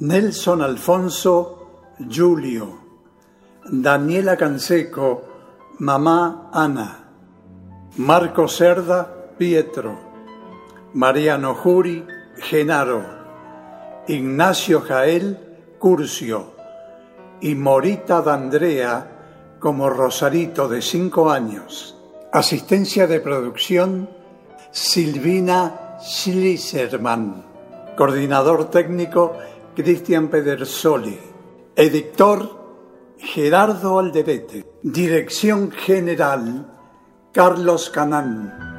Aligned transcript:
Nelson 0.00 0.60
Alfonso, 0.60 1.94
Julio, 2.10 2.80
Daniela 3.70 4.36
Canseco, 4.36 5.22
Mamá 5.78 6.50
Ana, 6.52 7.10
Marco 7.98 8.48
Cerda, 8.48 9.28
Pietro, 9.38 9.96
Mariano 10.94 11.54
Juri, 11.54 12.04
Genaro, 12.38 13.04
Ignacio 14.08 14.80
Jael, 14.80 15.76
Curcio 15.78 16.54
y 17.40 17.54
Morita 17.54 18.20
D'Andrea 18.20 19.56
como 19.60 19.88
Rosarito 19.88 20.68
de 20.68 20.82
cinco 20.82 21.30
años. 21.30 21.96
Asistencia 22.32 23.06
de 23.06 23.20
producción 23.20 24.10
Silvina 24.72 25.98
Schliserman. 26.00 27.44
Coordinador 27.96 28.70
técnico 28.70 29.38
Cristian 29.74 30.28
Pedersoli. 30.28 31.18
Editor 31.74 33.16
Gerardo 33.18 33.98
Alderete. 33.98 34.64
Dirección 34.82 35.72
general 35.72 36.70
Carlos 37.32 37.90
Canán. 37.90 38.73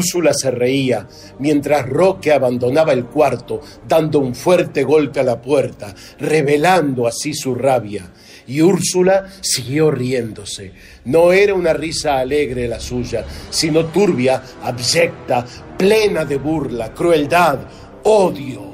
Úrsula 0.00 0.32
se 0.32 0.50
reía 0.50 1.06
mientras 1.40 1.86
Roque 1.86 2.32
abandonaba 2.32 2.94
el 2.94 3.04
cuarto, 3.04 3.60
dando 3.86 4.18
un 4.18 4.34
fuerte 4.34 4.82
golpe 4.82 5.20
a 5.20 5.24
la 5.24 5.42
puerta, 5.42 5.94
revelando 6.18 7.06
así 7.06 7.34
su 7.34 7.54
rabia. 7.54 8.10
Y 8.46 8.62
Úrsula 8.62 9.26
siguió 9.42 9.90
riéndose. 9.90 10.72
No 11.04 11.32
era 11.32 11.52
una 11.52 11.74
risa 11.74 12.18
alegre 12.18 12.66
la 12.66 12.80
suya, 12.80 13.26
sino 13.50 13.84
turbia, 13.86 14.42
abyecta, 14.62 15.44
plena 15.76 16.24
de 16.24 16.38
burla, 16.38 16.94
crueldad, 16.94 17.58
odio. 18.04 18.69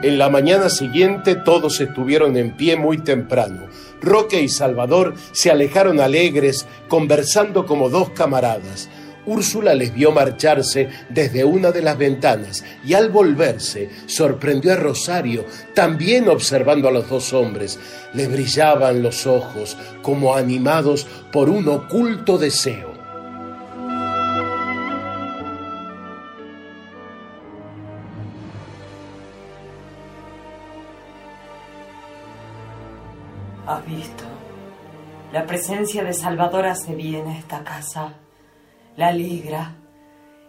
En 0.00 0.16
la 0.16 0.28
mañana 0.28 0.68
siguiente 0.68 1.34
todos 1.34 1.80
estuvieron 1.80 2.36
en 2.36 2.56
pie 2.56 2.76
muy 2.76 2.98
temprano. 2.98 3.66
Roque 4.00 4.40
y 4.40 4.48
Salvador 4.48 5.14
se 5.32 5.50
alejaron 5.50 5.98
alegres, 5.98 6.66
conversando 6.86 7.66
como 7.66 7.90
dos 7.90 8.10
camaradas. 8.10 8.88
Úrsula 9.26 9.74
les 9.74 9.92
vio 9.92 10.12
marcharse 10.12 10.88
desde 11.08 11.44
una 11.44 11.72
de 11.72 11.82
las 11.82 11.98
ventanas 11.98 12.64
y 12.84 12.94
al 12.94 13.10
volverse 13.10 13.90
sorprendió 14.06 14.72
a 14.72 14.76
Rosario, 14.76 15.44
también 15.74 16.28
observando 16.28 16.86
a 16.86 16.92
los 16.92 17.08
dos 17.10 17.32
hombres. 17.32 17.78
Le 18.14 18.28
brillaban 18.28 19.02
los 19.02 19.26
ojos 19.26 19.76
como 20.00 20.36
animados 20.36 21.08
por 21.32 21.50
un 21.50 21.68
oculto 21.68 22.38
deseo. 22.38 22.97
Visto? 33.88 34.24
La 35.32 35.46
presencia 35.46 36.04
de 36.04 36.12
Salvador 36.12 36.66
hace 36.66 36.94
bien 36.94 37.26
a 37.26 37.38
esta 37.38 37.64
casa. 37.64 38.14
La 38.96 39.08
alegra. 39.08 39.74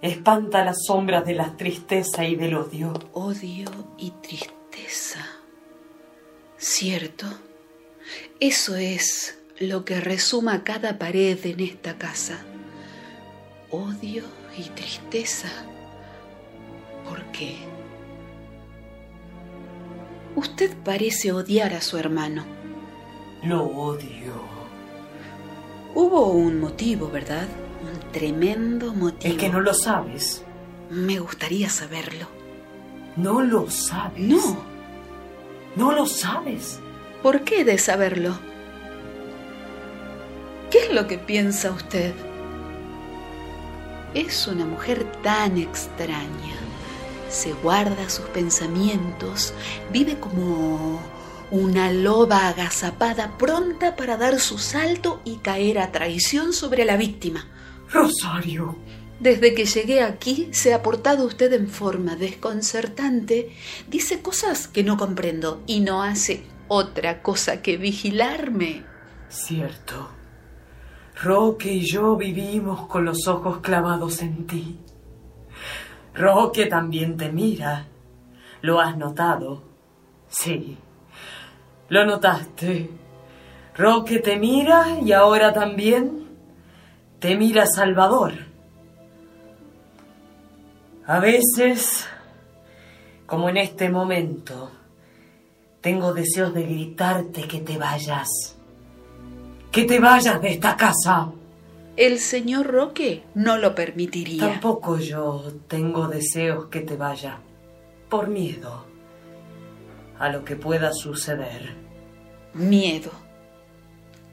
Espanta 0.02 0.64
las 0.64 0.86
sombras 0.86 1.26
de 1.26 1.34
la 1.34 1.58
tristeza 1.58 2.24
y 2.26 2.36
del 2.36 2.56
odio. 2.56 2.94
Odio 3.14 3.70
y 3.98 4.12
tristeza. 4.12 5.26
Cierto. 6.58 7.26
Eso 8.40 8.76
es 8.76 9.38
lo 9.60 9.84
que 9.84 10.00
resuma 10.00 10.64
cada 10.64 10.98
pared 10.98 11.38
en 11.46 11.60
esta 11.60 11.98
casa. 11.98 12.40
Odio 13.72 14.24
y 14.58 14.64
tristeza. 14.70 15.50
¿Por 17.08 17.24
qué? 17.32 17.58
Usted 20.36 20.76
parece 20.86 21.34
odiar 21.34 21.74
a 21.74 21.82
su 21.82 21.98
hermano. 21.98 22.59
Lo 23.44 23.64
odio. 23.64 24.34
Hubo 25.96 26.32
un 26.32 26.60
motivo, 26.60 27.10
¿verdad? 27.10 27.48
Un 27.82 28.12
tremendo 28.12 28.94
motivo. 28.94 29.34
Es 29.34 29.40
que 29.40 29.50
no 29.50 29.62
lo 29.62 29.74
sabes. 29.74 30.44
Me 30.90 31.20
gustaría 31.20 31.70
saberlo. 31.70 32.28
No 33.16 33.42
lo 33.42 33.70
sabes. 33.70 34.20
No. 34.20 34.58
No 35.76 35.92
lo 35.92 36.06
sabes. 36.06 36.80
¿Por 37.24 37.42
qué 37.42 37.64
de 37.64 37.78
saberlo? 37.78 38.38
¿Qué 40.72 40.86
es 40.86 40.94
lo 40.94 41.08
que 41.08 41.18
piensa 41.18 41.72
usted? 41.72 42.14
Es 44.14 44.48
una 44.48 44.66
mujer 44.66 45.06
tan 45.24 45.58
extraña. 45.58 46.56
Se 47.30 47.54
guarda 47.54 48.10
sus 48.10 48.26
pensamientos, 48.28 49.54
vive 49.92 50.20
como 50.20 51.00
una 51.52 51.92
loba 51.92 52.48
agazapada 52.48 53.38
pronta 53.38 53.96
para 53.96 54.18
dar 54.18 54.40
su 54.40 54.58
salto 54.58 55.22
y 55.26 55.38
caer 55.38 55.80
a 55.80 55.92
traición 55.92 56.54
sobre 56.54 56.86
la 56.86 56.98
víctima. 56.98 57.48
Rosario. 57.92 58.78
Desde 59.20 59.54
que 59.54 59.66
llegué 59.66 60.02
aquí 60.02 60.48
se 60.52 60.74
ha 60.74 60.82
portado 60.82 61.26
usted 61.26 61.52
en 61.54 61.68
forma 61.68 62.16
desconcertante, 62.16 63.54
dice 63.88 64.22
cosas 64.22 64.68
que 64.68 64.84
no 64.84 64.98
comprendo 64.98 65.62
y 65.68 65.82
no 65.82 66.04
hace 66.04 66.44
otra 66.68 67.22
cosa 67.22 67.62
que 67.62 67.78
vigilarme. 67.78 68.86
Cierto. 69.28 70.10
Roque 71.22 71.74
y 71.74 71.86
yo 71.86 72.16
vivimos 72.16 72.88
con 72.88 73.04
los 73.04 73.28
ojos 73.28 73.60
clavados 73.60 74.22
en 74.22 74.48
ti. 74.48 74.80
Roque 76.14 76.68
también 76.68 77.18
te 77.18 77.30
mira. 77.32 77.88
¿Lo 78.62 78.80
has 78.80 78.98
notado? 78.98 79.64
Sí. 80.30 80.78
Lo 81.90 82.06
notaste. 82.06 82.90
Roque 83.76 84.20
te 84.20 84.38
mira 84.38 85.00
y 85.02 85.12
ahora 85.12 85.54
también 85.54 86.28
te 87.20 87.36
mira 87.36 87.66
Salvador. 87.66 88.34
A 91.08 91.20
veces, 91.20 92.08
como 93.26 93.50
en 93.50 93.58
este 93.58 93.90
momento, 93.90 94.70
tengo 95.82 96.14
deseos 96.14 96.54
de 96.54 96.64
gritarte 96.64 97.48
que 97.48 97.62
te 97.62 97.78
vayas. 97.78 98.28
Que 99.72 99.86
te 99.86 100.00
vayas 100.00 100.42
de 100.42 100.50
esta 100.50 100.78
casa. 100.78 101.32
El 101.96 102.20
señor 102.20 102.68
Roque 102.68 103.24
no 103.34 103.58
lo 103.58 103.74
permitiría. 103.74 104.48
Tampoco 104.48 105.00
yo 105.00 105.44
tengo 105.68 106.08
deseos 106.08 106.68
que 106.68 106.82
te 106.82 106.96
vaya, 106.96 107.40
por 108.10 108.28
miedo 108.28 108.89
a 110.20 110.30
lo 110.30 110.44
que 110.44 110.56
pueda 110.56 110.94
suceder. 110.94 111.74
Miedo. 112.54 113.12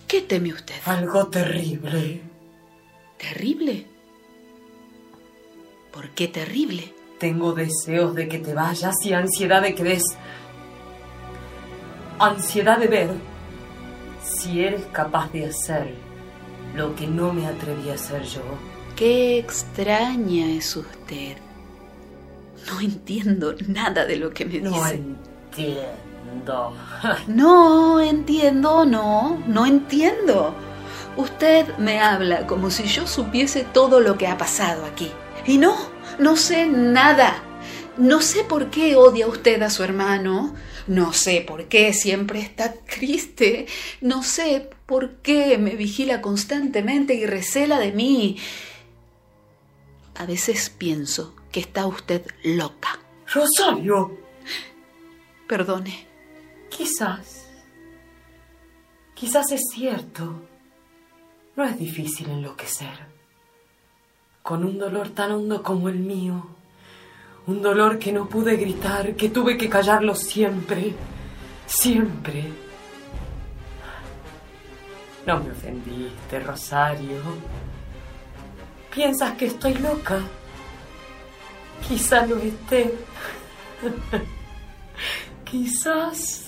¿Qué 0.06 0.20
teme 0.22 0.52
usted? 0.52 0.74
Algo 0.84 1.28
terrible. 1.28 2.20
¿Terrible? 3.18 3.86
¿Por 5.92 6.10
qué 6.10 6.28
terrible? 6.28 6.92
Tengo 7.18 7.54
deseos 7.54 8.14
de 8.14 8.28
que 8.28 8.38
te 8.38 8.52
vayas 8.52 8.94
y 9.04 9.14
ansiedad 9.14 9.62
de 9.62 9.74
que 9.74 9.84
des. 9.84 10.04
Ansiedad 12.18 12.78
de 12.78 12.86
ver 12.86 13.10
si 14.22 14.60
eres 14.60 14.84
capaz 14.86 15.32
de 15.32 15.46
hacer 15.46 15.94
lo 16.74 16.94
que 16.94 17.06
no 17.06 17.32
me 17.32 17.46
atreví 17.46 17.90
a 17.90 17.94
hacer 17.94 18.22
yo. 18.24 18.42
Qué 18.96 19.38
extraña 19.38 20.46
es 20.52 20.76
usted. 20.76 21.36
No 22.66 22.80
entiendo 22.80 23.54
nada 23.66 24.04
de 24.04 24.16
lo 24.16 24.30
que 24.30 24.44
me 24.44 24.60
No 24.60 24.70
dice. 24.70 25.00
Entiendo. 25.56 26.76
No 27.26 28.00
entiendo, 28.00 28.84
no, 28.84 29.42
no 29.46 29.66
entiendo. 29.66 30.54
Usted 31.16 31.76
me 31.78 31.98
habla 32.00 32.46
como 32.46 32.70
si 32.70 32.84
yo 32.84 33.06
supiese 33.06 33.64
todo 33.64 34.00
lo 34.00 34.18
que 34.18 34.26
ha 34.26 34.36
pasado 34.36 34.84
aquí. 34.84 35.10
Y 35.46 35.58
no, 35.58 35.76
no 36.18 36.36
sé 36.36 36.66
nada. 36.66 37.42
No 37.96 38.20
sé 38.20 38.44
por 38.44 38.68
qué 38.68 38.96
odia 38.96 39.26
usted 39.26 39.62
a 39.62 39.70
su 39.70 39.82
hermano. 39.82 40.54
No 40.86 41.12
sé 41.12 41.42
por 41.46 41.66
qué 41.68 41.92
siempre 41.94 42.40
está 42.40 42.74
triste. 42.90 43.66
No 44.00 44.22
sé 44.22 44.68
por 44.84 45.16
qué 45.16 45.56
me 45.58 45.74
vigila 45.74 46.20
constantemente 46.20 47.14
y 47.14 47.24
recela 47.24 47.78
de 47.78 47.92
mí. 47.92 48.36
A 50.16 50.26
veces 50.26 50.70
pienso 50.70 51.34
que 51.50 51.60
está 51.60 51.86
usted 51.86 52.26
loca. 52.42 53.00
Rosario, 53.32 54.25
Perdone. 55.48 56.06
quizás. 56.68 57.46
Quizás 59.14 59.52
es 59.52 59.60
cierto. 59.72 60.42
No 61.54 61.64
es 61.64 61.78
difícil 61.78 62.28
enloquecer. 62.28 63.06
Con 64.42 64.64
un 64.64 64.78
dolor 64.78 65.10
tan 65.10 65.30
hondo 65.32 65.62
como 65.62 65.88
el 65.88 65.98
mío. 66.00 66.48
Un 67.46 67.62
dolor 67.62 67.98
que 67.98 68.12
no 68.12 68.28
pude 68.28 68.56
gritar, 68.56 69.14
que 69.14 69.28
tuve 69.28 69.56
que 69.56 69.68
callarlo 69.68 70.14
siempre. 70.16 70.92
Siempre. 71.66 72.44
No 75.26 75.40
me 75.40 75.52
ofendiste, 75.52 76.40
Rosario. 76.40 77.20
¿Piensas 78.92 79.36
que 79.36 79.46
estoy 79.46 79.74
loca? 79.74 80.20
Quizá 81.86 82.26
lo 82.26 82.36
esté. 82.38 82.92
Quizás. 85.50 86.42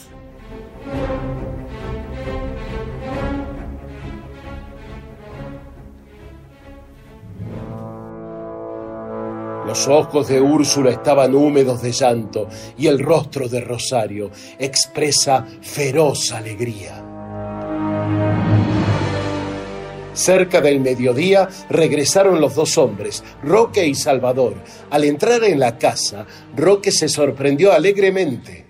Los 9.65 9.87
ojos 9.87 10.27
de 10.27 10.41
Úrsula 10.41 10.91
estaban 10.91 11.35
húmedos 11.37 11.81
de 11.81 11.93
llanto 11.93 12.49
y 12.77 12.89
el 12.89 12.99
rostro 12.99 13.49
de 13.49 13.61
Rosario 13.61 14.33
expresa 14.59 15.47
feroz 15.63 16.33
alegría. 16.33 17.05
Cerca 20.13 20.61
del 20.61 20.81
mediodía 20.81 21.49
regresaron 21.71 22.41
los 22.41 22.57
dos 22.57 22.77
hombres, 22.77 23.23
Roque 23.45 23.87
y 23.87 23.95
Salvador. 23.95 24.55
Al 24.91 25.05
entrar 25.05 25.45
en 25.45 25.61
la 25.61 25.79
casa, 25.79 26.27
Roque 26.57 26.91
se 26.91 27.09
sorprendió 27.09 27.73
alegremente. 27.73 28.68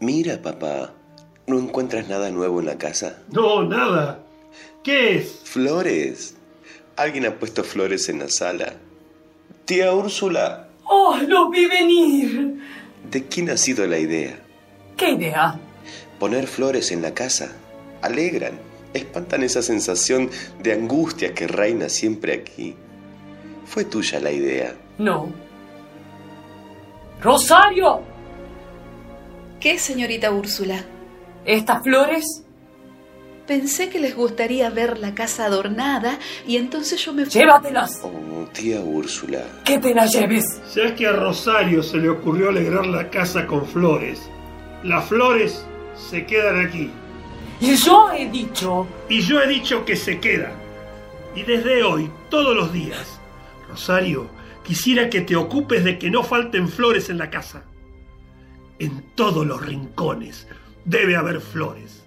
Mira, 0.00 0.40
papá, 0.42 0.92
¿no 1.46 1.58
encuentras 1.58 2.08
nada 2.08 2.30
nuevo 2.30 2.60
en 2.60 2.66
la 2.66 2.78
casa? 2.78 3.18
No, 3.30 3.62
nada. 3.64 4.20
¿Qué 4.82 5.16
es? 5.16 5.40
Flores. 5.44 6.34
Alguien 6.96 7.26
ha 7.26 7.38
puesto 7.38 7.64
flores 7.64 8.08
en 8.08 8.20
la 8.20 8.28
sala. 8.28 8.74
Tía 9.64 9.92
Úrsula, 9.92 10.68
¡Oh, 10.84 11.16
lo 11.26 11.50
vi 11.50 11.66
venir! 11.66 12.60
¿de 13.10 13.24
quién 13.26 13.50
ha 13.50 13.56
sido 13.56 13.86
la 13.86 13.98
idea? 13.98 14.38
¿Qué 14.96 15.10
idea? 15.10 15.58
Poner 16.18 16.46
flores 16.46 16.92
en 16.92 17.02
la 17.02 17.12
casa. 17.12 17.52
Alegran, 18.02 18.58
espantan 18.94 19.42
esa 19.42 19.62
sensación 19.62 20.30
de 20.62 20.72
angustia 20.72 21.34
que 21.34 21.46
reina 21.48 21.88
siempre 21.88 22.34
aquí. 22.34 22.76
Fue 23.66 23.84
tuya 23.84 24.20
la 24.20 24.30
idea. 24.30 24.74
No. 24.98 25.32
¡Rosario! 27.20 28.00
¿Qué, 29.60 29.78
señorita 29.78 30.30
Úrsula? 30.30 30.84
¿Estas 31.44 31.82
flores? 31.82 32.42
Pensé 33.46 33.88
que 33.88 34.00
les 34.00 34.16
gustaría 34.16 34.68
ver 34.70 34.98
la 34.98 35.14
casa 35.14 35.46
adornada 35.46 36.18
y 36.46 36.56
entonces 36.56 37.04
yo 37.04 37.12
me 37.12 37.24
fui. 37.24 37.40
Llévatelas. 37.40 38.00
Oh, 38.02 38.46
tía 38.52 38.80
Úrsula. 38.80 39.42
Que 39.64 39.78
te 39.78 39.94
las 39.94 40.12
lleves. 40.12 40.60
Si 40.68 40.80
es 40.80 40.92
que 40.92 41.06
a 41.06 41.12
Rosario 41.12 41.82
se 41.82 41.98
le 41.98 42.08
ocurrió 42.08 42.48
alegrar 42.48 42.86
la 42.86 43.08
casa 43.08 43.46
con 43.46 43.64
flores. 43.64 44.20
Las 44.82 45.08
flores 45.08 45.64
se 45.96 46.26
quedan 46.26 46.66
aquí. 46.66 46.90
Y 47.60 47.76
yo 47.76 48.10
he 48.12 48.28
dicho. 48.28 48.86
Y 49.08 49.20
yo 49.20 49.40
he 49.40 49.46
dicho 49.46 49.84
que 49.84 49.96
se 49.96 50.18
quedan. 50.18 50.52
Y 51.36 51.42
desde 51.44 51.84
hoy, 51.84 52.10
todos 52.28 52.56
los 52.56 52.72
días. 52.72 53.20
Rosario, 53.68 54.28
quisiera 54.64 55.08
que 55.08 55.20
te 55.20 55.36
ocupes 55.36 55.84
de 55.84 55.98
que 55.98 56.10
no 56.10 56.24
falten 56.24 56.68
flores 56.68 57.10
en 57.10 57.18
la 57.18 57.30
casa. 57.30 57.62
En 58.78 59.02
todos 59.14 59.46
los 59.46 59.64
rincones 59.64 60.46
debe 60.84 61.16
haber 61.16 61.40
flores. 61.40 62.04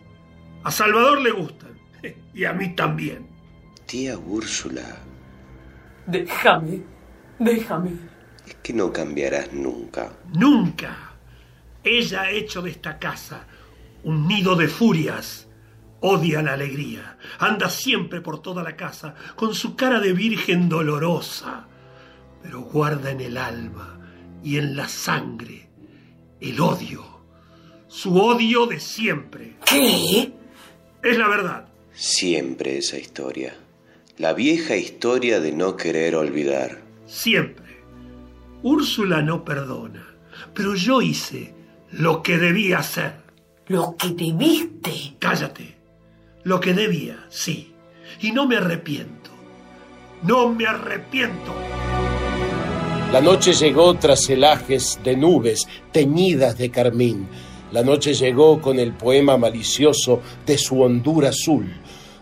A 0.63 0.71
Salvador 0.71 1.21
le 1.21 1.31
gustan. 1.31 1.69
Y 2.33 2.45
a 2.45 2.53
mí 2.53 2.75
también. 2.75 3.27
Tía 3.85 4.17
Úrsula, 4.17 4.97
Déjame. 6.05 6.81
Déjame. 7.39 7.91
es 8.47 8.55
que 8.63 8.73
no 8.73 8.91
cambiarás 8.93 9.51
nunca. 9.53 10.11
Nunca. 10.33 10.95
Ella 11.83 12.21
ha 12.23 12.31
hecho 12.31 12.61
de 12.61 12.71
esta 12.71 12.97
casa 12.97 13.45
un 14.03 14.27
nido 14.27 14.55
de 14.55 14.67
furias. 14.67 15.47
Odia 16.01 16.41
la 16.41 16.53
alegría. 16.53 17.17
Anda 17.39 17.69
siempre 17.69 18.21
por 18.21 18.41
toda 18.41 18.63
la 18.63 18.75
casa 18.75 19.15
con 19.35 19.53
su 19.53 19.75
cara 19.75 19.99
de 19.99 20.13
virgen 20.13 20.69
dolorosa. 20.69 21.67
Pero 22.41 22.61
guarda 22.61 23.11
en 23.11 23.21
el 23.21 23.37
alma 23.37 23.99
y 24.41 24.57
en 24.57 24.75
la 24.77 24.87
sangre 24.87 25.68
el 26.41 26.59
odio. 26.59 27.03
Su 27.87 28.17
odio 28.19 28.65
de 28.65 28.79
siempre. 28.79 29.55
¿Qué? 29.65 30.31
Es 31.03 31.17
la 31.17 31.27
verdad. 31.27 31.67
Siempre 31.93 32.77
esa 32.77 32.97
historia. 32.97 33.55
La 34.17 34.33
vieja 34.33 34.75
historia 34.75 35.39
de 35.39 35.51
no 35.51 35.75
querer 35.75 36.15
olvidar. 36.15 36.81
Siempre. 37.05 37.83
Úrsula 38.61 39.21
no 39.21 39.43
perdona. 39.43 40.05
Pero 40.53 40.75
yo 40.75 41.01
hice 41.01 41.53
lo 41.91 42.21
que 42.21 42.37
debía 42.37 42.79
hacer. 42.79 43.13
Lo 43.67 43.95
que 43.97 44.09
debiste. 44.09 45.15
Cállate. 45.19 45.75
Lo 46.43 46.59
que 46.59 46.73
debía, 46.73 47.25
sí. 47.29 47.73
Y 48.21 48.31
no 48.31 48.47
me 48.47 48.57
arrepiento. 48.57 49.29
No 50.23 50.49
me 50.49 50.67
arrepiento. 50.67 51.53
La 53.11 53.21
noche 53.21 53.53
llegó 53.53 53.95
tras 53.95 54.25
celajes 54.25 54.99
de 55.03 55.17
nubes 55.17 55.67
teñidas 55.91 56.59
de 56.59 56.69
carmín. 56.69 57.27
La 57.71 57.81
noche 57.81 58.13
llegó 58.13 58.61
con 58.61 58.77
el 58.77 58.93
poema 58.93 59.35
malicioso 59.35 60.21
de 60.45 60.59
su 60.59 60.79
hondura 60.79 61.29
azul, 61.29 61.73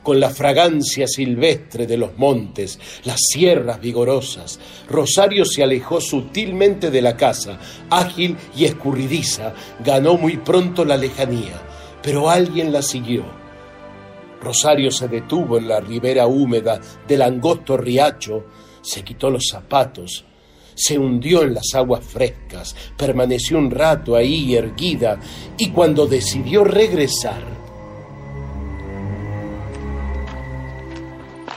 con 0.02 0.18
la 0.22 0.30
fragancia 0.30 1.06
silvestre 1.06 1.88
de 1.88 1.98
los 1.98 2.18
montes, 2.18 2.80
las 3.04 3.20
sierras 3.20 3.82
vigorosas. 3.82 4.62
Rosario 4.90 5.44
se 5.44 5.62
alejó 5.62 6.00
sutilmente 6.00 6.90
de 6.90 7.02
la 7.02 7.18
casa, 7.18 7.60
ágil 7.90 8.38
y 8.56 8.64
escurridiza, 8.64 9.54
ganó 9.84 10.16
muy 10.16 10.38
pronto 10.38 10.86
la 10.86 10.96
lejanía, 10.96 11.62
pero 12.02 12.30
alguien 12.30 12.72
la 12.72 12.82
siguió. 12.82 13.26
Rosario 14.42 14.90
se 14.92 15.10
detuvo 15.10 15.58
en 15.58 15.68
la 15.68 15.82
ribera 15.82 16.28
húmeda 16.28 16.80
del 17.06 17.24
angosto 17.24 17.76
riacho, 17.76 18.46
se 18.82 19.04
quitó 19.04 19.30
los 19.30 19.50
zapatos, 19.52 20.24
se 20.78 20.98
hundió 20.98 21.42
en 21.42 21.56
las 21.56 21.74
aguas 21.74 22.06
frescas, 22.06 22.76
permaneció 22.96 23.58
un 23.58 23.72
rato 23.72 24.16
ahí 24.16 24.56
erguida 24.56 25.20
y 25.58 25.72
cuando 25.72 26.06
decidió 26.06 26.64
regresar, 26.64 27.44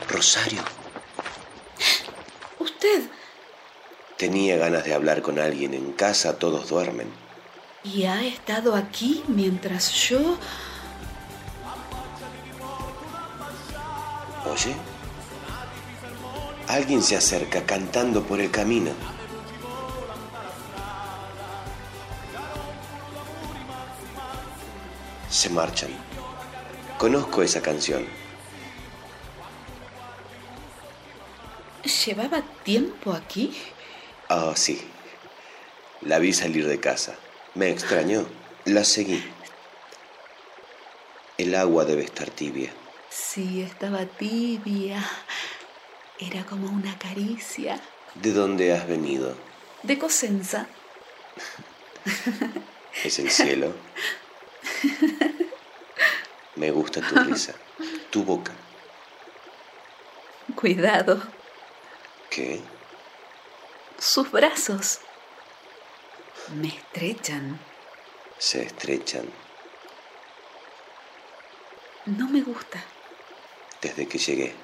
Rosario, 0.08 0.62
Usted. 2.58 3.02
tenía 4.16 4.56
ganas 4.56 4.84
de 4.84 4.94
hablar 4.94 5.22
con 5.22 5.38
alguien. 5.38 5.72
En 5.74 5.92
casa 5.92 6.38
todos 6.38 6.68
duermen. 6.68 7.08
¿Y 7.84 8.04
ha 8.04 8.22
estado 8.26 8.74
aquí 8.74 9.22
mientras 9.28 9.90
yo... 9.92 10.36
Oye, 14.50 14.74
Alguien 16.70 17.02
se 17.02 17.16
acerca 17.16 17.66
cantando 17.66 18.22
por 18.22 18.40
el 18.40 18.48
camino. 18.48 18.92
Se 25.28 25.50
marchan. 25.50 25.90
Conozco 26.96 27.42
esa 27.42 27.60
canción. 27.60 28.06
¿Llevaba 32.06 32.40
tiempo 32.62 33.14
aquí? 33.14 33.52
Ah, 34.28 34.52
sí. 34.54 34.80
La 36.02 36.20
vi 36.20 36.32
salir 36.32 36.68
de 36.68 36.78
casa. 36.78 37.16
Me 37.56 37.70
extrañó. 37.70 38.26
La 38.64 38.84
seguí. 38.84 39.24
El 41.36 41.56
agua 41.56 41.84
debe 41.84 42.04
estar 42.04 42.30
tibia. 42.30 42.72
Sí, 43.08 43.60
estaba 43.60 44.06
tibia. 44.06 45.04
Era 46.20 46.44
como 46.44 46.68
una 46.68 46.98
caricia. 46.98 47.80
¿De 48.14 48.32
dónde 48.32 48.72
has 48.74 48.86
venido? 48.86 49.34
De 49.82 49.98
Cosenza. 49.98 50.66
¿Es 53.04 53.18
el 53.18 53.30
cielo? 53.30 53.74
Me 56.56 56.70
gusta 56.70 57.00
tu 57.00 57.14
risa, 57.14 57.54
tu 58.10 58.22
boca. 58.22 58.52
Cuidado. 60.54 61.22
¿Qué? 62.28 62.60
Sus 63.98 64.30
brazos 64.30 65.00
me 66.54 66.68
estrechan. 66.68 67.58
Se 68.38 68.62
estrechan. 68.62 69.30
No 72.06 72.28
me 72.28 72.42
gusta. 72.42 72.82
Desde 73.80 74.06
que 74.06 74.18
llegué, 74.18 74.54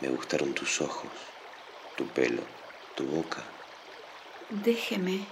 me 0.00 0.08
gustaron 0.08 0.54
tus 0.54 0.80
ojos, 0.80 1.10
tu 1.96 2.06
pelo, 2.08 2.42
tu 2.94 3.04
boca. 3.04 3.42
Déjeme. 4.50 5.26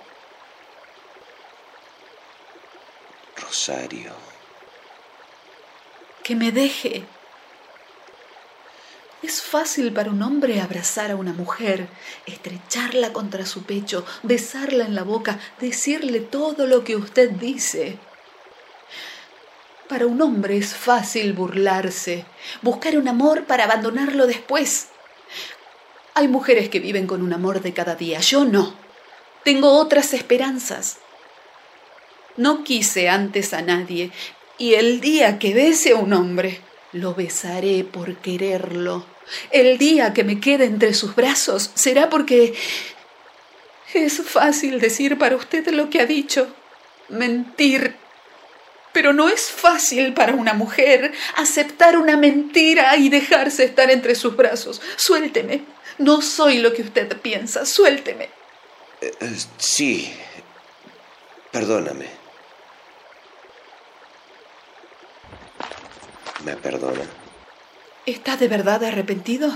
Rosario. 3.37 4.13
Que 6.23 6.35
me 6.35 6.51
deje. 6.51 7.05
Es 9.23 9.41
fácil 9.43 9.93
para 9.93 10.11
un 10.11 10.23
hombre 10.23 10.61
abrazar 10.61 11.11
a 11.11 11.17
una 11.17 11.33
mujer, 11.33 11.89
estrecharla 12.27 13.13
contra 13.13 13.47
su 13.47 13.65
pecho, 13.65 14.05
besarla 14.23 14.85
en 14.85 14.95
la 14.95 15.03
boca, 15.05 15.41
decirle 15.59 16.21
todo 16.21 16.67
lo 16.67 16.85
que 16.85 16.97
usted 16.97 17.31
dice. 17.31 17.99
Para 19.89 20.07
un 20.07 20.21
hombre 20.21 20.57
es 20.57 20.75
fácil 20.75 21.33
burlarse, 21.33 22.25
buscar 22.61 22.99
un 22.99 23.07
amor 23.07 23.45
para 23.45 23.65
abandonarlo 23.65 24.27
después. 24.27 24.89
Hay 26.15 26.27
mujeres 26.27 26.69
que 26.69 26.81
viven 26.81 27.07
con 27.07 27.23
un 27.23 27.33
amor 27.33 27.63
de 27.63 27.73
cada 27.73 27.95
día, 27.95 28.19
yo 28.21 28.45
no. 28.45 28.75
Tengo 29.45 29.79
otras 29.79 30.13
esperanzas. 30.13 30.99
No 32.37 32.65
quise 32.65 33.09
antes 33.09 33.55
a 33.55 33.63
nadie, 33.63 34.11
y 34.59 34.75
el 34.75 35.01
día 35.01 35.39
que 35.39 35.55
bese 35.55 35.93
a 35.93 35.97
un 35.97 36.13
hombre, 36.13 36.61
lo 36.93 37.15
besaré 37.15 37.85
por 37.85 38.17
quererlo. 38.17 39.07
El 39.53 39.79
día 39.79 40.13
que 40.15 40.25
me 40.25 40.41
quede 40.41 40.65
entre 40.65 40.95
sus 40.95 41.15
brazos 41.15 41.71
será 41.75 42.11
porque 42.11 42.55
es 43.95 44.21
fácil 44.23 44.81
decir 44.81 45.17
para 45.17 45.37
usted 45.37 45.69
lo 45.69 45.91
que 45.91 46.01
ha 46.01 46.07
dicho, 46.07 46.49
mentir. 47.09 48.06
Pero 48.97 49.13
no 49.13 49.29
es 49.29 49.51
fácil 49.53 50.15
para 50.15 50.33
una 50.33 50.55
mujer 50.55 51.13
aceptar 51.35 51.99
una 51.99 52.17
mentira 52.17 52.97
y 52.97 53.11
dejarse 53.11 53.65
estar 53.65 53.91
entre 53.91 54.15
sus 54.15 54.35
brazos. 54.35 54.81
Suélteme. 54.97 55.67
No 55.99 56.23
soy 56.23 56.61
lo 56.61 56.73
que 56.73 56.81
usted 56.81 57.15
piensa. 57.21 57.67
Suélteme. 57.67 58.31
Eh, 59.03 59.13
eh, 59.21 59.37
sí. 59.59 60.11
Perdóname. 61.53 62.07
¿Me 66.47 66.57
perdona? 66.57 67.05
¿Está 68.07 68.39
de 68.39 68.49
verdad 68.49 68.83
arrepentido? 68.83 69.53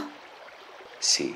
Sí. 0.98 1.34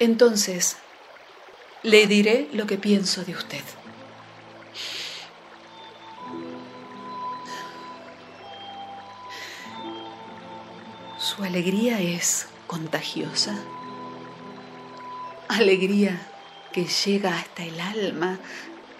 Entonces, 0.00 0.76
le 1.82 2.06
diré 2.06 2.48
lo 2.52 2.66
que 2.66 2.78
pienso 2.78 3.24
de 3.24 3.32
usted. 3.32 3.62
Su 11.18 11.42
alegría 11.42 12.00
es 12.00 12.46
contagiosa. 12.66 13.56
Alegría 15.48 16.20
que 16.72 16.86
llega 16.86 17.38
hasta 17.38 17.64
el 17.64 17.80
alma, 17.80 18.38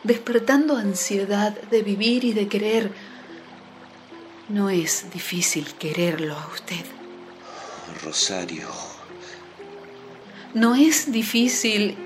despertando 0.03 0.77
ansiedad 0.77 1.53
de 1.71 1.83
vivir 1.83 2.25
y 2.25 2.33
de 2.33 2.49
querer. 2.49 2.93
No 4.49 4.71
es 4.71 5.11
difícil 5.13 5.75
quererlo 5.75 6.37
a 6.37 6.47
usted. 6.49 6.85
Rosario. 8.05 8.69
No 10.55 10.75
es 10.75 11.11
difícil 11.11 12.06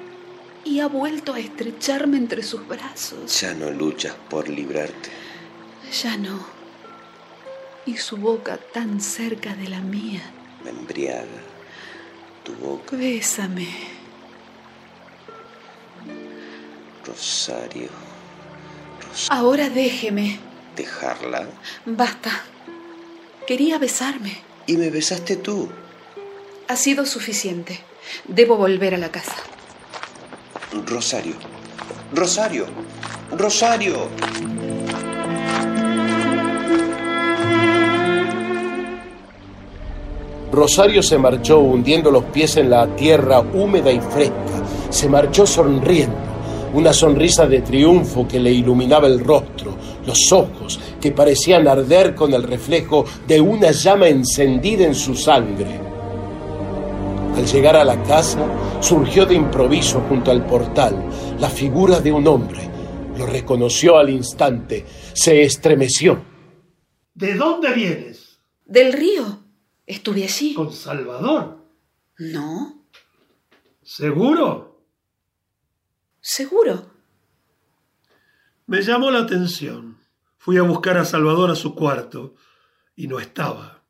y 0.64 0.81
ha 0.81 0.87
vuelto 0.87 1.35
a 1.35 1.40
estrecharme 1.40 2.17
entre 2.17 2.43
sus 2.43 2.67
brazos. 2.67 3.40
Ya 3.40 3.55
no 3.55 3.71
luchas 3.71 4.14
por 4.29 4.49
librarte. 4.49 5.11
Ya 6.02 6.17
no. 6.17 6.38
Y 7.87 7.97
su 7.97 8.17
boca 8.17 8.59
tan 8.59 9.00
cerca 9.00 9.55
de 9.55 9.69
la 9.69 9.81
mía. 9.81 10.23
Me 10.64 10.71
embriaga. 10.71 11.26
Tu 12.45 12.52
boca. 12.55 12.97
Bésame. 12.97 13.69
Rosario. 17.07 17.88
Ahora 19.29 19.69
déjeme. 19.71 20.38
¿Dejarla? 20.76 21.49
Basta. 21.85 22.31
Quería 23.47 23.79
besarme. 23.79 24.38
Y 24.67 24.76
me 24.76 24.90
besaste 24.90 25.37
tú. 25.37 25.69
Ha 26.69 26.76
sido 26.76 27.07
suficiente. 27.07 27.81
Debo 28.29 28.57
volver 28.57 28.95
a 28.95 28.99
la 28.99 29.11
casa. 29.11 29.35
Rosario. 30.73 31.35
Rosario. 32.15 32.67
Rosario. 33.37 34.09
Rosario 40.53 41.03
se 41.03 41.19
marchó 41.19 41.59
hundiendo 41.59 42.12
los 42.12 42.23
pies 42.25 42.57
en 42.57 42.71
la 42.71 42.87
tierra 42.95 43.41
húmeda 43.41 43.91
y 43.91 44.00
fresca. 44.00 44.35
Se 44.91 45.09
marchó 45.09 45.45
sonriendo, 45.45 46.17
una 46.73 46.93
sonrisa 46.93 47.47
de 47.47 47.62
triunfo 47.62 48.29
que 48.29 48.39
le 48.39 48.53
iluminaba 48.53 49.09
el 49.09 49.25
rostro, 49.25 49.77
los 50.07 50.31
ojos 50.31 50.79
que 51.00 51.11
parecían 51.11 51.67
arder 51.67 52.15
con 52.15 52.33
el 52.33 52.45
reflejo 52.45 53.05
de 53.27 53.41
una 53.41 53.73
llama 53.73 54.07
encendida 54.07 54.85
en 54.85 54.95
su 54.95 55.17
sangre. 55.17 55.89
Al 57.40 57.47
llegar 57.47 57.75
a 57.75 57.87
la 57.87 58.02
casa, 58.02 58.82
surgió 58.82 59.25
de 59.25 59.35
improviso 59.35 60.02
junto 60.11 60.30
al 60.30 60.44
portal 60.44 61.09
la 61.38 61.49
figura 61.49 61.99
de 61.99 62.12
un 62.12 62.26
hombre. 62.28 62.70
Lo 63.16 63.25
reconoció 63.25 63.97
al 63.97 64.11
instante, 64.11 64.85
se 65.14 65.40
estremeció. 65.40 66.23
¿De 67.14 67.37
dónde 67.37 67.73
vienes? 67.73 68.38
Del 68.66 68.92
río. 68.92 69.42
Estuve 69.87 70.25
allí. 70.25 70.52
¿Con 70.52 70.70
Salvador? 70.70 71.64
No. 72.18 72.85
¿Seguro? 73.82 74.85
Seguro. 76.20 76.90
Me 78.66 78.82
llamó 78.82 79.11
la 79.11 79.20
atención. 79.20 79.97
Fui 80.37 80.59
a 80.59 80.62
buscar 80.62 80.99
a 80.99 81.06
Salvador 81.06 81.50
a 81.50 81.56
su 81.56 81.75
cuarto 81.75 82.35
y 82.94 83.06
no 83.06 83.18
estaba. 83.18 83.82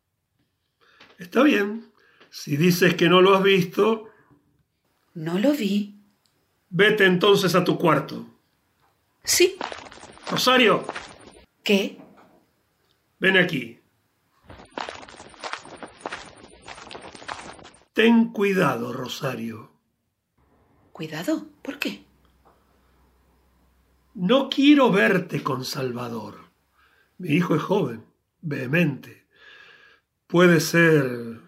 Está 1.19 1.42
bien. 1.42 1.89
Si 2.31 2.57
dices 2.57 2.95
que 2.95 3.09
no 3.09 3.21
lo 3.23 3.35
has 3.37 3.43
visto, 3.43 4.07
No 5.15 5.39
lo 5.39 5.53
vi. 5.53 6.01
vete 6.71 7.05
entonces 7.07 7.55
a 7.55 7.65
tu 7.65 7.77
cuarto. 7.79 8.27
Sí. 9.25 9.57
Rosario, 10.31 10.85
¿Qué? 11.65 11.99
ven 13.19 13.37
aquí. 13.37 13.79
Ten 17.93 18.33
cuidado, 18.33 18.93
Rosario. 18.93 19.71
Cuidado. 20.93 21.47
¿Por 21.63 21.79
qué? 21.79 22.05
No 24.15 24.49
quiero 24.49 24.91
verte 24.91 25.43
con 25.43 25.65
Salvador. 25.65 26.39
Mi 27.19 27.31
hijo 27.31 27.55
es 27.57 27.63
joven, 27.63 28.05
vehemente. 28.41 29.27
Puede 30.27 30.61
ser 30.61 31.39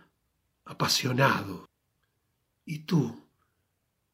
apasionado. 0.73 1.69
Y 2.65 2.81
tú 2.81 3.29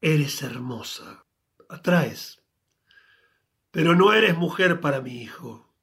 eres 0.01 0.41
hermosa. 0.41 1.25
Atraes. 1.69 2.41
Pero 3.71 3.95
no 3.95 4.13
eres 4.13 4.37
mujer 4.37 4.79
para 4.79 5.01
mi 5.01 5.21
hijo. 5.21 5.73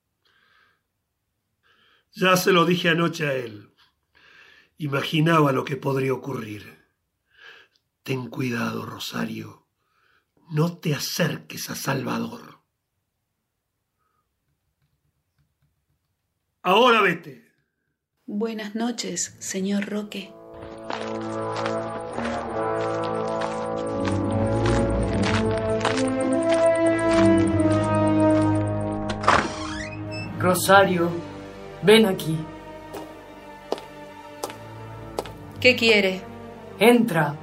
Ya 2.13 2.37
se 2.37 2.53
lo 2.53 2.65
dije 2.65 2.89
anoche 2.89 3.27
a 3.27 3.35
él. 3.35 3.73
Imaginaba 4.79 5.53
lo 5.53 5.65
que 5.65 5.77
podría 5.77 6.13
ocurrir. 6.13 6.85
Ten 8.03 8.29
cuidado, 8.29 8.87
Rosario. 8.87 9.67
No 10.51 10.79
te 10.79 10.95
acerques 10.95 11.71
a 11.71 11.75
Salvador. 11.75 12.61
Ahora 16.63 17.01
vete. 17.01 17.53
Buenas 18.27 18.75
noches, 18.75 19.37
señor 19.39 19.87
Roque. 19.87 20.36
Rosario, 30.39 31.11
ven 31.83 32.07
aquí. 32.07 32.39
¿Qué 35.61 35.75
quiere? 35.75 36.23
Entra. 36.79 37.35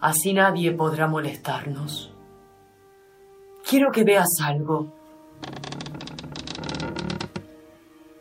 Así 0.00 0.32
nadie 0.32 0.72
podrá 0.72 1.06
molestarnos. 1.06 2.12
Quiero 3.64 3.92
que 3.92 4.02
veas 4.02 4.28
algo. 4.42 5.01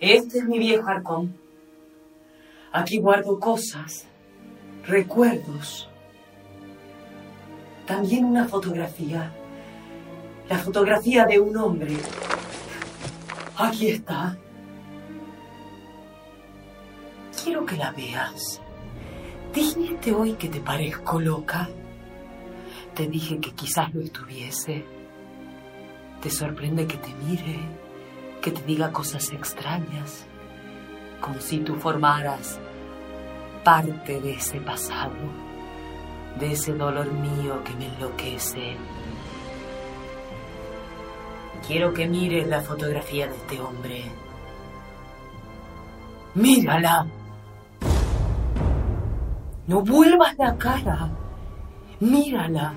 Este 0.02 0.40
es 0.40 0.46
mi 0.46 0.58
viejo 0.58 0.90
arcón. 0.90 1.38
Aquí 2.72 2.98
guardo 2.98 3.40
cosas, 3.40 4.08
recuerdos. 4.88 5.88
También 7.86 8.26
una 8.26 8.48
fotografía. 8.48 9.32
La 10.50 10.58
fotografía 10.58 11.26
de 11.26 11.40
un 11.40 11.56
hombre. 11.56 11.96
Aquí 13.58 13.90
está. 13.90 14.36
Quiero 17.44 17.64
que 17.68 17.78
la 17.78 17.92
veas. 17.92 18.60
Dijiste 19.54 20.14
hoy 20.14 20.34
que 20.34 20.50
te 20.50 20.62
parezco 20.62 21.20
loca. 21.20 21.70
Te 22.96 23.06
dije 23.06 23.40
que 23.40 23.52
quizás 23.52 23.94
lo 23.94 24.02
estuviese. 24.02 24.84
Te 26.24 26.32
sorprende 26.32 26.88
que 26.88 26.98
te 26.98 27.14
mire, 27.24 27.60
que 28.42 28.52
te 28.52 28.62
diga 28.64 28.92
cosas 28.92 29.32
extrañas, 29.32 30.26
como 31.20 31.40
si 31.40 31.60
tú 31.60 31.76
formaras 31.76 32.60
parte 33.64 34.20
de 34.20 34.34
ese 34.34 34.60
pasado, 34.60 35.14
de 36.40 36.54
ese 36.54 36.74
dolor 36.74 37.12
mío 37.12 37.64
que 37.64 37.74
me 37.76 37.88
enloquece. 37.88 38.76
Quiero 41.68 41.94
que 41.94 42.08
mires 42.08 42.48
la 42.48 42.62
fotografía 42.62 43.28
de 43.28 43.36
este 43.36 43.62
hombre. 43.62 44.04
Mírala. 46.34 47.06
No 49.68 49.82
vuelvas 49.82 50.36
la 50.38 50.58
cara. 50.58 51.10
Mírala. 52.00 52.74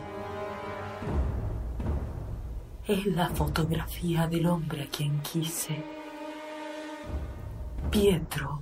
Es 2.87 3.07
la 3.07 3.31
fotografía 3.31 4.27
del 4.27 4.45
hombre 4.45 4.83
a 4.83 4.87
quien 4.89 5.19
quise. 5.23 5.83
Pietro. 7.91 8.61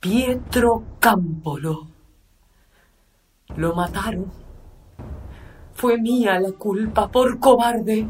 Pietro 0.00 0.82
Campolo. 0.98 1.86
Lo 3.54 3.76
mataron. 3.76 4.32
Fue 5.74 6.00
mía 6.00 6.40
la 6.40 6.50
culpa 6.50 7.08
por 7.12 7.38
cobarde. 7.38 8.08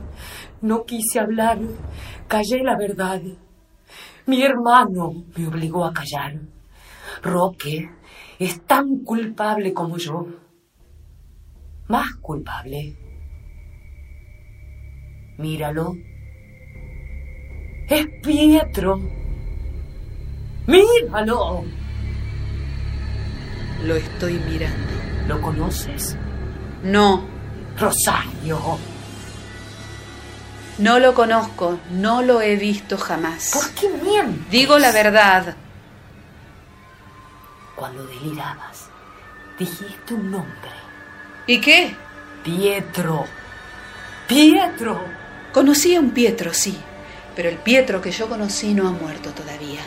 No 0.62 0.87
quise 0.87 1.20
hablar. 1.20 1.59
Callé 2.27 2.62
la 2.62 2.79
verdad. 2.79 3.20
Mi 4.24 4.42
hermano 4.42 5.24
me 5.37 5.46
obligó 5.46 5.85
a 5.85 5.92
callar. 5.92 6.40
Roque 7.22 7.90
es 8.38 8.62
tan 8.62 9.00
culpable 9.00 9.74
como 9.74 9.98
yo. 9.98 10.27
Más 11.87 12.14
culpable. 12.14 13.03
Míralo. 15.38 15.97
Es 17.88 18.07
Pietro. 18.23 19.01
Míralo. 20.66 21.64
Lo 23.85 23.94
estoy 23.97 24.35
mirando. 24.35 24.94
¿Lo 25.29 25.40
conoces? 25.40 26.16
No, 26.83 27.27
Rosario. 27.79 28.79
no 30.79 30.99
lo 30.99 31.14
conozco, 31.14 31.79
no 31.90 32.23
lo 32.23 32.40
he 32.40 32.57
visto 32.57 32.97
jamás. 32.99 33.51
¿Por 33.53 33.70
qué 33.75 33.88
mientes? 33.88 34.51
Digo 34.51 34.79
la 34.79 34.92
verdad. 34.92 35.57
Cuando 37.75 38.07
delirabas, 38.07 38.88
dijiste 39.59 40.14
un 40.14 40.31
nombre. 40.31 40.70
¿Y 41.47 41.61
qué? 41.61 41.97
Pietro. 42.44 43.25
Pietro. 44.29 45.23
Conocí 45.54 45.94
a 45.94 46.00
un 46.00 46.10
Pietro, 46.10 46.52
sí, 46.52 46.76
pero 47.36 47.48
el 47.48 47.58
Pietro 47.58 48.00
que 48.00 48.10
yo 48.10 48.28
conocí 48.28 48.74
no 48.74 48.88
ha 48.88 48.90
muerto 48.90 49.30
todavía. 49.30 49.82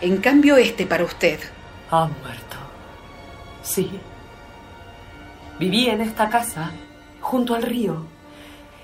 En 0.00 0.18
cambio, 0.18 0.56
este 0.56 0.86
para 0.86 1.02
usted. 1.02 1.40
Ha 1.90 2.06
muerto. 2.06 2.56
Sí. 3.60 3.98
Viví 5.58 5.88
en 5.88 6.02
esta 6.02 6.28
casa, 6.28 6.70
junto 7.20 7.56
al 7.56 7.64
río. 7.64 8.06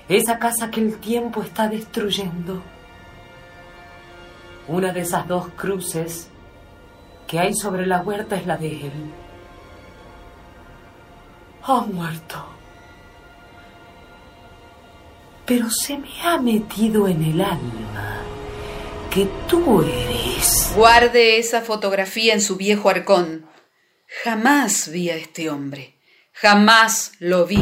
Esa 0.09 0.37
casa 0.37 0.69
que 0.69 0.81
el 0.81 0.97
tiempo 0.97 1.41
está 1.41 1.69
destruyendo. 1.69 2.61
Una 4.67 4.91
de 4.91 4.99
esas 4.99 5.25
dos 5.29 5.47
cruces 5.55 6.27
que 7.27 7.39
hay 7.39 7.53
sobre 7.53 7.85
la 7.85 8.01
huerta 8.01 8.35
es 8.35 8.45
la 8.45 8.57
de 8.57 8.87
él. 8.87 9.13
Ha 11.63 11.79
muerto. 11.79 12.54
Pero 15.45 15.69
se 15.69 15.97
me 15.97 16.09
ha 16.23 16.39
metido 16.39 17.07
en 17.07 17.23
el 17.23 17.41
alma 17.41 18.23
que 19.11 19.27
tú 19.47 19.83
eres. 19.83 20.71
Guarde 20.75 21.37
esa 21.37 21.61
fotografía 21.61 22.33
en 22.33 22.41
su 22.41 22.57
viejo 22.57 22.89
arcón. 22.89 23.45
Jamás 24.23 24.89
vi 24.91 25.09
a 25.09 25.15
este 25.15 25.49
hombre. 25.49 25.99
Jamás 26.33 27.13
lo 27.19 27.45
vi. 27.45 27.61